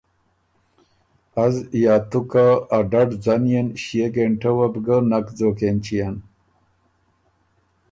[1.45, 2.45] از یا تُو که
[2.77, 6.15] ا ډډ ځنيېن ݭيې ګېنټۀ وه بو ګۀ نک ځوک اېنچيېن۔